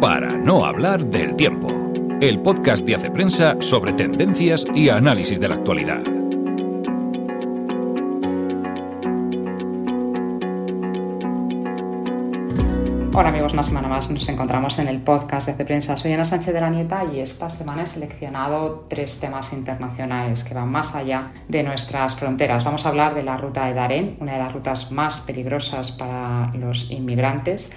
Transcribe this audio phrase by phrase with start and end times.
[0.00, 1.68] Para no hablar del tiempo,
[2.20, 6.02] el podcast de Hace Prensa sobre tendencias y análisis de la actualidad.
[13.14, 15.96] Hola amigos, una semana más nos encontramos en el podcast de Hace Prensa.
[15.96, 20.52] Soy Ana Sánchez de la Nieta y esta semana he seleccionado tres temas internacionales que
[20.52, 22.64] van más allá de nuestras fronteras.
[22.64, 26.52] Vamos a hablar de la ruta de Darén, una de las rutas más peligrosas para
[26.54, 27.72] los inmigrantes.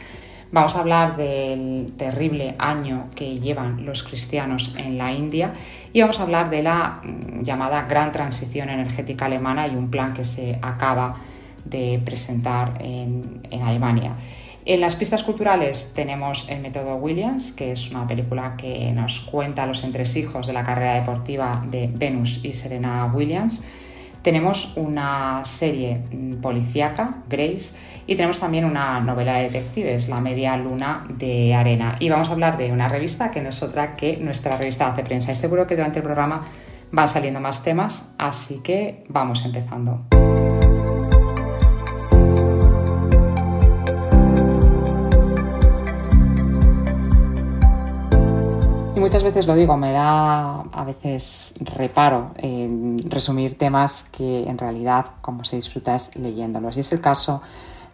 [0.51, 5.53] Vamos a hablar del terrible año que llevan los cristianos en la India
[5.93, 10.15] y vamos a hablar de la mm, llamada gran transición energética alemana y un plan
[10.15, 11.17] que se acaba
[11.65, 14.13] de presentar en, Alemania.
[14.65, 19.67] En las pistas culturales tenemos el método Williams, que es una película que nos cuenta
[19.67, 23.61] los entresijos de la carrera deportiva de Venus y Serena Williams.
[24.21, 27.73] Tenemos una serie mm, policíaca, Grace,
[28.05, 31.95] y tenemos también una novela de detectives, La Media Luna de Arena.
[31.99, 35.03] Y vamos a hablar de una revista que no es otra que nuestra revista Hace
[35.03, 35.31] Prensa.
[35.31, 36.43] Y seguro que durante el programa
[36.91, 40.18] van saliendo más temas, así que vamos empezando.
[48.99, 55.05] Muchas veces lo digo, me da a veces reparo en resumir temas que en realidad
[55.21, 56.77] como se disfruta es leyéndolos.
[56.77, 57.41] Y es el caso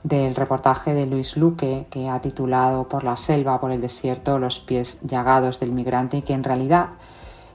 [0.04, 4.60] del reportaje de Luis Luque que ha titulado Por la selva, por el desierto, los
[4.60, 6.90] pies llagados del migrante y que en realidad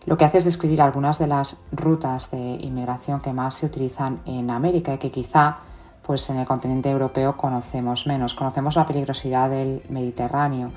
[0.06, 4.20] lo que hace es describir algunas de las rutas de inmigración que más se utilizan
[4.24, 5.58] en América y que quizá
[6.02, 8.34] pues en el continente europeo conocemos menos.
[8.34, 10.72] Conocemos la peligrosidad del Mediterráneo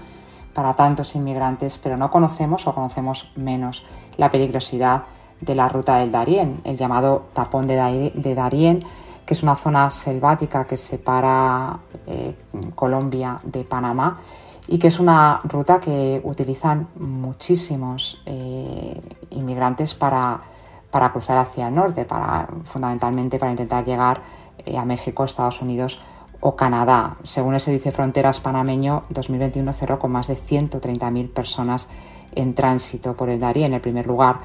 [0.53, 3.83] para tantos inmigrantes, pero no conocemos o conocemos menos
[4.17, 5.03] la peligrosidad
[5.41, 8.83] de la ruta del Darién, el llamado tapón de Darién,
[9.25, 12.35] que es una zona selvática que separa eh,
[12.75, 14.19] Colombia de Panamá
[14.67, 20.39] y que es una ruta que utilizan muchísimos eh, inmigrantes para,
[20.91, 24.21] para, cruzar hacia el norte, para, fundamentalmente para intentar llegar
[24.65, 26.01] eh, a México, Estados Unidos
[26.45, 27.15] o Canadá.
[27.23, 31.87] Según el Servicio de Fronteras panameño, 2021 cerró con más de 130.000 personas
[32.35, 33.67] en tránsito por el Darién.
[33.67, 34.41] En el primer lugar,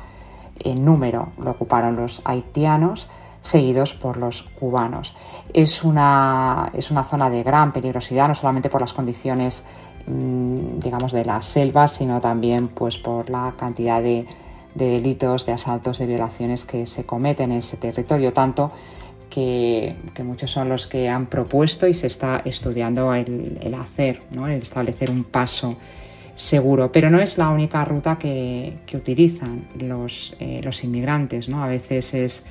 [0.60, 3.08] en número, lo ocuparon los haitianos,
[3.40, 5.16] seguidos por los cubanos.
[5.52, 9.64] Es una, es una zona de gran peligrosidad, no solamente por las condiciones,
[10.06, 14.24] mm, digamos, de la selva, sino también pues, por la cantidad de,
[14.76, 18.70] de delitos, de asaltos, de violaciones que se cometen en ese territorio, tanto
[19.28, 19.94] que,
[20.24, 25.24] muchos son los que han propuesto y se está estudiando el, hacer, el establecer un
[25.24, 25.76] paso
[26.34, 26.90] seguro.
[26.92, 31.62] Pero no es la única ruta que, utilizan los, eh, los, inmigrantes, ¿no?
[31.62, 32.44] A veces es,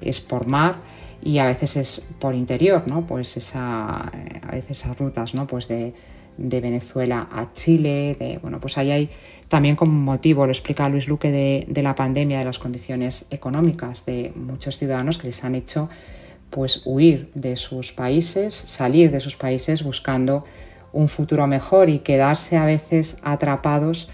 [0.00, 0.76] es, por mar
[1.22, 3.06] y a veces es por interior, ¿no?
[3.06, 5.46] Pues esa, a veces esas rutas, ¿no?
[5.46, 5.94] Pues de,
[6.36, 9.10] Venezuela a Chile, de, bueno, pues ahí hay
[9.46, 14.04] también como motivo, lo explica Luis Luque, de, de la pandemia, de las condiciones económicas
[14.04, 15.88] de muchos ciudadanos que les han hecho
[16.54, 20.44] pues huir de sus países, salir de sus países buscando
[20.92, 24.08] un futuro mejor y quedarse a veces atrapados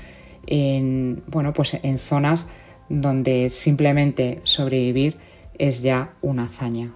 [0.47, 2.47] en, bueno, pues en zonas
[2.89, 5.19] donde simplemente sobrevivir
[5.59, 6.95] es ya una hazaña.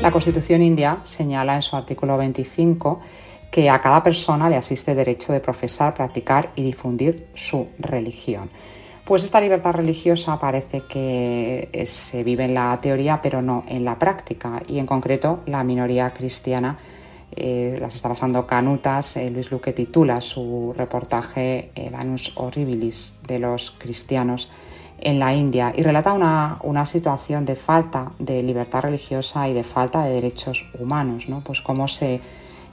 [0.00, 3.00] La Constitución india señala en su artículo 25
[3.52, 8.48] que a cada persona le asiste derecho de profesar, practicar y difundir su religión.
[9.04, 13.98] Pues esta libertad religiosa parece que se vive en la teoría, pero no en la
[13.98, 14.62] práctica.
[14.66, 16.78] Y en concreto, la minoría cristiana
[17.30, 19.18] eh, las está pasando canutas.
[19.18, 24.48] Eh, Luis Luque titula su reportaje El Anus Horribilis de los cristianos
[24.98, 29.64] en la India y relata una, una, situación de falta de libertad religiosa y de
[29.64, 31.42] falta de derechos humanos, ¿no?
[31.42, 32.20] Pues cómo se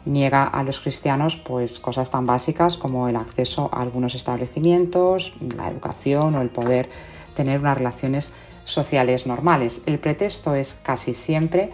[0.10, 5.70] niega a los cristianos pues cosas tan básicas como el acceso a algunos establecimientos, la
[5.70, 6.90] educación o el poder
[7.36, 8.32] tener unas relaciones
[8.66, 9.82] sociales normales.
[9.86, 11.72] El pretexto es casi siempre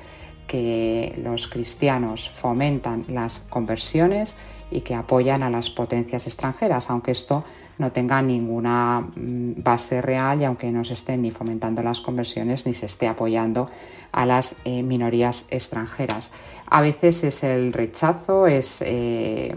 [0.47, 4.35] que los cristianos fomentan las conversiones
[4.69, 7.43] y que apoyan a las potencias extranjeras, aunque esto
[7.77, 12.65] no tenga ninguna mm, base real y aunque no se estén ni fomentando las conversiones
[12.65, 13.69] ni se esté apoyando
[14.11, 16.31] a las eh, minorías extranjeras.
[16.67, 19.53] A veces es el rechazo, es, eh,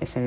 [0.00, 0.18] es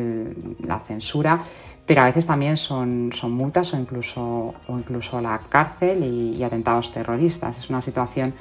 [0.60, 1.40] la censura,
[1.86, 6.44] pero a veces también son, son multas o incluso, o incluso la cárcel y, y
[6.44, 7.58] atentados terroristas.
[7.58, 8.34] Es una situación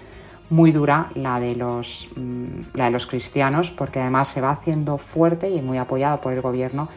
[0.53, 4.99] muy dura la de, los, mm, la de los cristianos, porque además se va haciendo
[4.99, 6.88] fuerte y muy apoyado por el gobierno,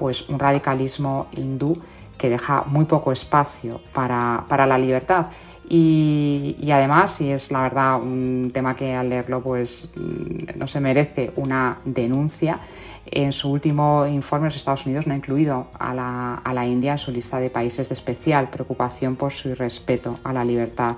[0.00, 1.76] pues un radicalismo hindú
[2.18, 5.26] que deja muy poco espacio para, la libertad.
[5.68, 10.80] Y, además, y es la verdad un tema que al leerlo pues mm, no se
[10.80, 12.58] merece una denuncia,
[13.06, 16.92] en su último informe los Estados Unidos no ha incluido a la, a la India
[16.92, 20.96] en su lista de países de especial preocupación por su irrespeto a la libertad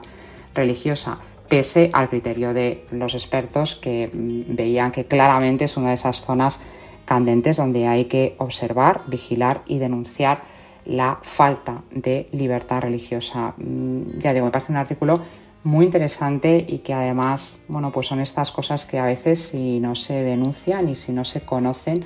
[0.55, 1.19] religiosa
[1.53, 6.23] pese al criterio de los expertos que mm, veían que claramente es una de esas
[6.23, 6.59] zonas
[7.05, 10.43] candentes donde hay que observar, vigilar y denunciar
[10.85, 13.55] la falta de libertad religiosa.
[13.57, 15.21] Mm, ya digo, me parece un artículo
[15.65, 19.95] muy interesante y que además, bueno, pues son estas cosas que a veces si no
[19.95, 22.05] se denuncian y si no se conocen,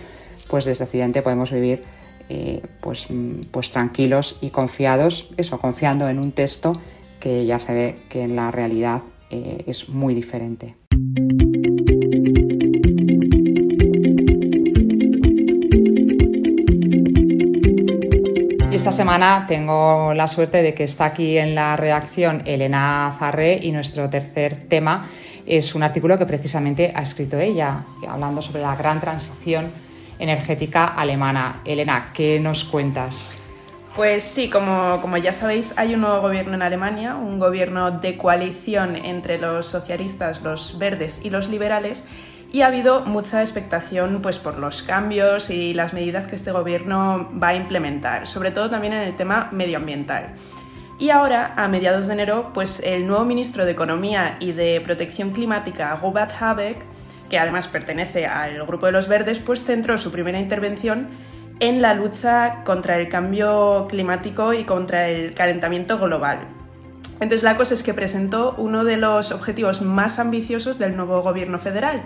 [0.51, 1.83] pues desde Occidente podemos vivir
[2.29, 6.75] eh, pues, mm, pues tranquilos y confiados, eso, confiando en un texto
[7.21, 10.77] que ya se ve que en la realidad eh, es muy diferente.
[18.87, 23.73] Esta semana tengo la suerte de que está aquí en la redacción Elena Farré y
[23.73, 25.09] nuestro tercer tema
[25.45, 29.73] es un artículo que precisamente ha escrito ella, hablando sobre la gran transición
[30.21, 31.63] energética alemana.
[31.65, 33.41] Elena, ¿qué nos cuentas?
[33.97, 38.95] Pues sí, como, ya sabéis, hay un nuevo gobierno en Alemania, un gobierno de coalición
[38.95, 42.07] entre los socialistas, los verdes y los liberales,
[42.57, 47.29] y ha habido mucha expectación pues, por los cambios y las medidas que este gobierno
[47.39, 50.29] va a implementar, sobre todo también en el tema medioambiental.
[50.99, 55.33] Y ahora, a mediados de enero, pues el nuevo ministro de Economía y de Protección
[55.33, 56.79] Climática, Robert Habeck,
[57.29, 61.09] que además pertenece al grupo de los verdes, pues centró su primera intervención
[61.61, 66.39] en la lucha contra el cambio climático y contra el calentamiento global.
[67.21, 71.59] Entonces la cosa es que presentó uno de los objetivos más ambiciosos del nuevo gobierno
[71.59, 72.01] federal,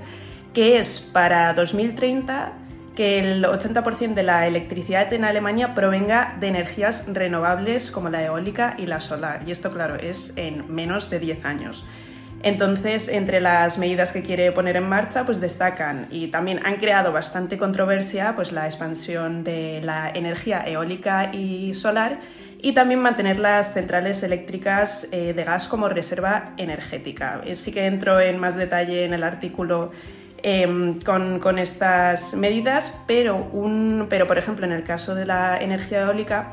[0.53, 2.53] que es para 2030
[2.97, 8.75] que el 80% de la electricidad en Alemania provenga de energías renovables como la eólica
[8.79, 9.43] y la solar.
[9.47, 11.85] Y esto, claro, es en menos de 10 años.
[12.43, 17.13] Entonces, entre las medidas que quiere poner en marcha, pues destacan y también han creado
[17.13, 22.21] bastante controversia pues la expansión de la energía eólica y solar
[22.63, 27.43] y también mantener las centrales eléctricas eh, de gas como reserva energética.
[27.45, 29.91] Eh, sí que entro en más detalle en el artículo
[30.43, 36.03] em, con, estas medidas, pero, un, pero por ejemplo en el caso de la energía
[36.03, 36.53] eólica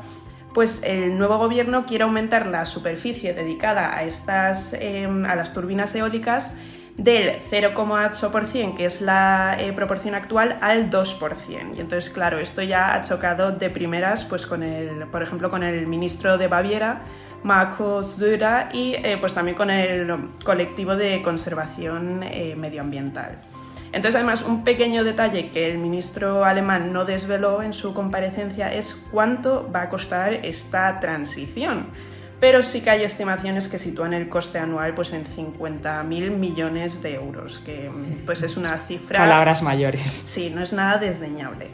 [0.54, 5.94] pues el nuevo gobierno quiere aumentar la superficie dedicada a, estas, em, a las turbinas
[5.94, 6.56] eólicas
[6.96, 11.76] del 0,8%, que es la eh, proporción actual, al 2%.
[11.76, 15.62] Y entonces, claro, esto ya ha chocado de primeras, pues con el, por ejemplo, con
[15.62, 17.02] el ministro de Baviera,
[17.44, 20.12] Markus Söder, y eh, pues también con el
[20.44, 23.38] colectivo de conservación eh, medioambiental.
[23.92, 29.06] Entonces, además, un pequeño detalle que el ministro alemán no desveló en su comparecencia es
[29.10, 31.86] cuánto va a costar esta transición.
[32.40, 37.14] Pero sí que hay estimaciones que sitúan el coste anual pues, en 50.000 millones de
[37.14, 37.90] euros, que
[38.26, 39.18] pues, es una cifra...
[39.18, 40.10] Palabras mayores.
[40.10, 41.68] Sí, no es nada desdeñable.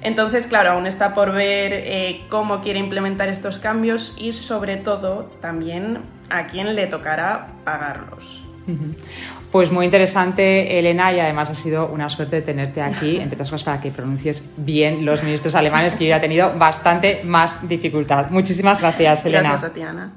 [0.00, 5.24] Entonces, claro, aún está por ver eh, cómo quiere implementar estos cambios y sobre todo
[5.40, 5.98] también
[6.30, 8.45] a quién le tocará pagarlos.
[9.52, 13.64] Pues muy interesante, Elena, y además ha sido una suerte tenerte aquí, entre otras cosas
[13.64, 18.30] para que pronuncies bien los ministros alemanes, que yo ya he tenido bastante más dificultad.
[18.30, 19.50] Muchísimas gracias, Elena.
[19.50, 20.12] Gracias a ti, Ana.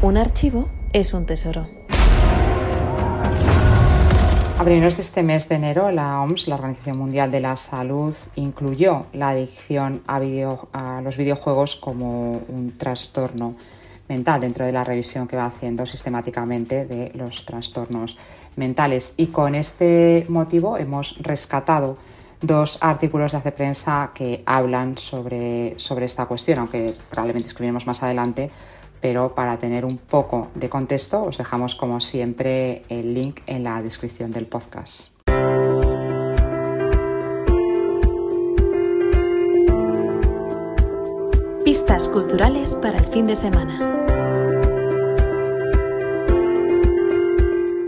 [0.00, 1.66] Un archivo es un tesoro.
[4.58, 8.14] A primeros de este mes de enero, la OMS, la Organización Mundial de la Salud,
[8.34, 13.54] incluyó la adicción a, a los videojuegos como un trastorno
[14.08, 18.16] mental dentro de la revisión que va haciendo sistemáticamente de los trastornos
[18.56, 19.14] mentales.
[19.16, 21.96] Y con este motivo hemos rescatado
[22.40, 28.02] dos artículos de Hace Prensa que hablan sobre, sobre esta cuestión, aunque probablemente escribiremos más
[28.02, 28.50] adelante,
[29.00, 33.82] pero para tener un poco de contexto os dejamos como siempre el link en la
[33.82, 35.17] descripción del podcast.
[42.06, 43.76] Culturales para el fin de semana.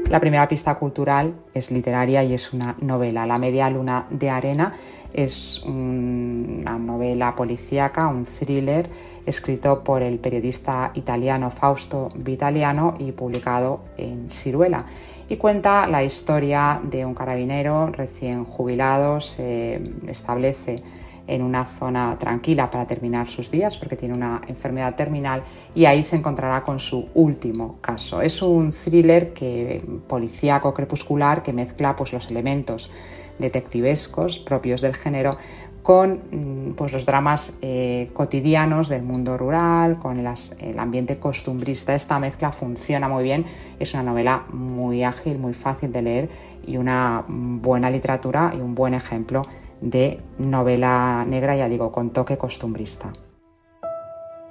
[0.08, 3.24] La primera pista cultural es literaria y es una novela.
[3.24, 4.72] La media luna de arena
[5.12, 8.90] es una novela policíaca, un thriller
[9.24, 14.86] escrito por el periodista italiano Fausto Vitaliano y publicado en Ciruela.
[15.28, 20.82] Y cuenta la historia de un carabinero recién jubilado, se establece
[21.26, 25.42] en una zona tranquila para terminar sus días porque tiene una enfermedad terminal
[25.74, 28.20] y ahí se encontrará con su último caso.
[28.22, 32.90] Es un thriller que, policíaco crepuscular que mezcla pues, los elementos
[33.38, 35.38] detectivescos propios del género
[35.82, 40.28] con mm, pues, los dramas eh, cotidianos del mundo rural, con el,
[40.60, 41.94] el, ambiente costumbrista.
[41.94, 43.46] Esta mezcla funciona muy bien,
[43.78, 46.28] es una novela muy ágil, muy fácil de leer
[46.66, 49.42] y una buena literatura y un buen ejemplo
[49.80, 53.12] de novela negra, ya digo, con toque costumbrista.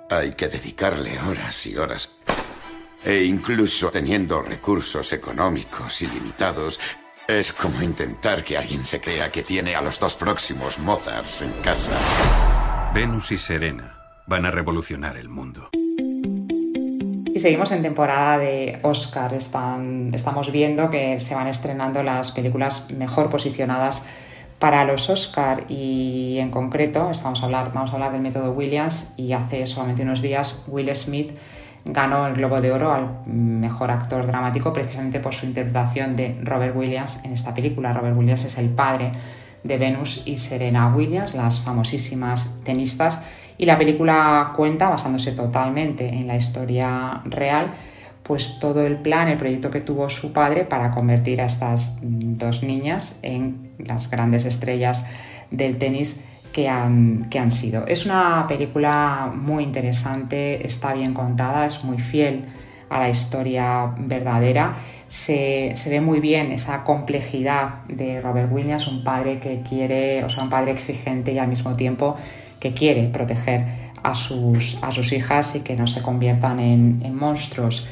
[0.10, 2.10] Hay que dedicarle horas y horas.
[3.04, 6.80] E incluso teniendo recursos económicos ilimitados,
[7.28, 11.52] es como intentar que alguien se crea que tiene a los dos próximos Mozarts en
[11.62, 11.92] casa.
[12.94, 13.96] Venus y Serena
[14.26, 15.70] van a revolucionar el mundo.
[15.74, 19.34] Y seguimos en temporada de Oscar.
[19.34, 24.04] Están, estamos viendo que se van estrenando las películas mejor posicionadas
[24.60, 29.14] para los Oscar y en concreto estamos a hablar, vamos a hablar del método Williams
[29.16, 31.32] y hace solamente unos días Will Smith
[31.86, 36.76] ganó el Globo de Oro al mejor actor dramático precisamente por su interpretación de Robert
[36.76, 37.94] Williams en esta película.
[37.94, 39.14] Robert Williams es el padre
[39.64, 43.22] de Venus y Serena Williams, las famosísimas tenistas,
[43.58, 47.72] y la película cuenta, basándose totalmente en la historia real,
[48.24, 52.64] pues todo el plan, el proyecto que tuvo su padre para convertir a estas dos
[52.64, 55.04] niñas en las grandes estrellas
[55.52, 56.20] del tenis
[56.52, 57.86] que han, que han sido.
[57.88, 62.46] Es una película muy interesante, está bien contada, es muy fiel
[62.90, 64.74] a la historia verdadera.
[65.08, 70.30] Se, se, ve muy bien esa complejidad de Robert Williams, un padre que quiere, o
[70.30, 72.16] sea, un padre exigente y al mismo tiempo
[72.60, 73.66] que quiere proteger
[74.04, 77.88] a sus, a sus hijas y que no se conviertan en, en monstruos.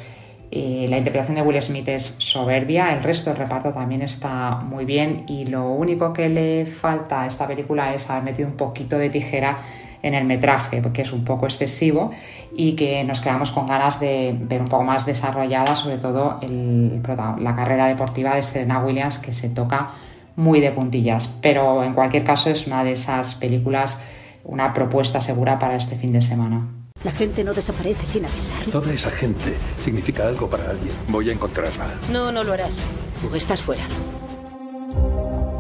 [0.50, 4.86] Eh, la interpretación de Will Smith es soberbia, el resto del reparto también está muy
[4.86, 8.98] bien y lo único que le falta a esta película es haber metido un poquito
[8.98, 9.58] de tijera
[10.04, 12.12] en el metraje, porque es un poco excesivo
[12.56, 17.56] y que nos quedamos con ganas de ver un poco más desarrollada, sobre todo la
[17.56, 19.92] carrera deportiva de Serena Williams, que se toca
[20.36, 21.28] muy de puntillas.
[21.42, 24.00] Pero en cualquier caso es una de esas películas,
[24.46, 26.77] una propuesta segura para este fin de semana.
[27.04, 28.64] La gente no desaparece sin avisar.
[28.72, 30.94] Toda esa gente significa algo para alguien.
[31.10, 31.94] Voy a encontrarla.
[32.12, 32.82] No, no lo harás.
[33.22, 33.84] Tú estás fuera.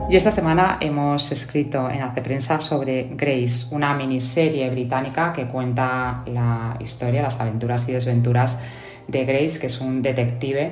[0.09, 6.23] Y esta semana hemos escrito en Hace Prensa sobre Grace, una miniserie británica que cuenta
[6.27, 8.57] la historia, las aventuras y desventuras
[9.07, 10.71] de Grace, que es un detective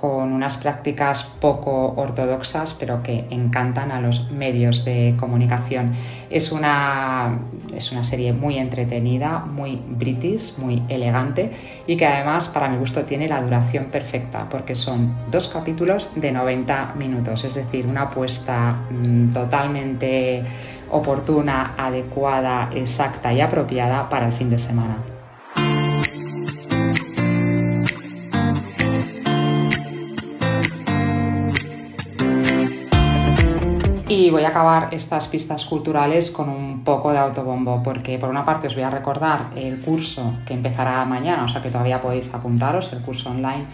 [0.00, 5.92] con unas prácticas poco ortodoxas, pero que encantan a los medios de comunicación.
[6.30, 7.40] Es una,
[7.74, 11.50] es una serie muy entretenida, muy british, muy elegante
[11.88, 16.30] y que además, para mi gusto, tiene la duración perfecta, porque son dos capítulos de
[16.30, 20.44] 90 minutos, es decir, una apuesta mm, totalmente
[20.90, 25.17] oportuna, adecuada, exacta y apropiada para el fin de semana.
[34.28, 38.44] Y voy a acabar estas pistas culturales con un poco de autobombo, porque por una
[38.44, 42.34] parte os voy a recordar el curso que empezará mañana, o sea que todavía podéis
[42.34, 43.64] apuntaros, el curso online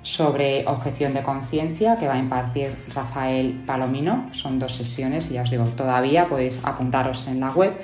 [0.00, 4.30] sobre objeción de conciencia que va a impartir Rafael Palomino.
[4.32, 7.74] Son dos sesiones y ya os digo, todavía podéis apuntaros en la web.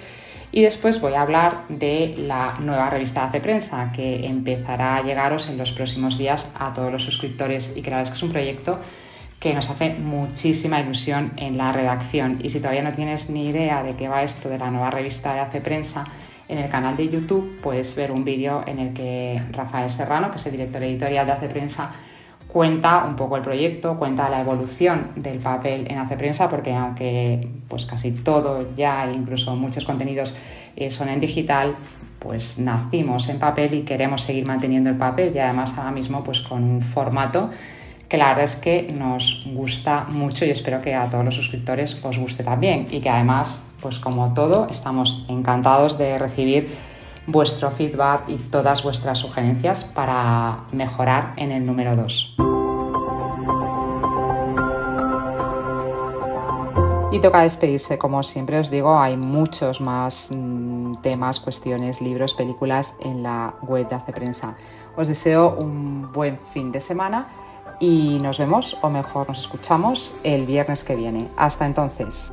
[0.52, 5.50] Y después voy a hablar de la nueva revista de prensa que empezará a llegaros
[5.50, 8.78] en los próximos días a todos los suscriptores y creadores, que es un proyecto
[9.46, 12.40] que nos hace muchísima ilusión en la redacción.
[12.42, 15.32] Y si todavía no tienes ni idea de qué va esto de la nueva revista
[15.34, 16.02] de Hace Prensa,
[16.48, 20.38] en el canal de YouTube puedes ver un vídeo en el que Rafael Serrano, que
[20.38, 21.92] es el director editorial de Hace Prensa,
[22.48, 27.48] cuenta un poco el proyecto, cuenta la evolución del papel en Hace Prensa, porque aunque
[27.68, 30.34] pues casi todo ya, incluso muchos contenidos
[30.74, 31.76] eh, son en digital,
[32.18, 36.40] pues nacimos en papel y queremos seguir manteniendo el papel y además ahora mismo pues
[36.40, 37.50] con un formato
[38.08, 41.96] que la verdad es que nos gusta mucho y espero que a todos los suscriptores
[42.04, 46.68] os guste también y que además, pues como todo, estamos encantados de recibir
[47.26, 52.36] vuestro feedback y todas vuestras sugerencias para mejorar en el número 2.
[57.12, 62.94] Y toca despedirse, como siempre os digo, hay muchos más mm, temas, cuestiones, libros, películas
[63.00, 64.54] en la web de Hace Prensa.
[64.96, 67.26] Os deseo un buen fin de semana
[67.80, 71.30] y nos vemos, o mejor nos escuchamos, el viernes que viene.
[71.36, 72.32] Hasta entonces.